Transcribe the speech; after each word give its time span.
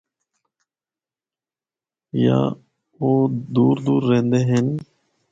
یا 2.23 2.39
او 3.01 3.09
دور 3.55 3.75
دور 3.85 4.01
رہندے 4.09 4.41
ہن۔ 4.49 4.67